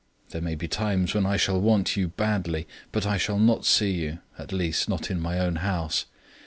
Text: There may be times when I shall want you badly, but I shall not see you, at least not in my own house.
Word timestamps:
There 0.31 0.41
may 0.41 0.55
be 0.55 0.67
times 0.67 1.13
when 1.13 1.27
I 1.27 1.37
shall 1.37 1.61
want 1.61 1.95
you 1.95 2.07
badly, 2.07 2.67
but 2.91 3.05
I 3.05 3.17
shall 3.19 3.37
not 3.37 3.65
see 3.65 3.91
you, 3.91 4.17
at 4.35 4.51
least 4.51 4.89
not 4.89 5.11
in 5.11 5.19
my 5.21 5.37
own 5.37 5.57
house. 5.57 6.05